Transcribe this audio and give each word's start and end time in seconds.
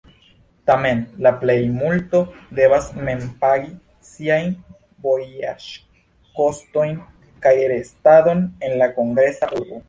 Tamen 0.67 1.01
la 1.25 1.31
plejmulto 1.41 2.21
devas 2.59 2.87
mem 3.09 3.21
pagi 3.43 3.69
siajn 4.13 4.49
vojaĝkostojn 5.09 6.97
kaj 7.45 7.53
restadon 7.75 8.43
en 8.71 8.77
la 8.83 8.91
kongresa 8.99 9.53
urbo. 9.61 9.79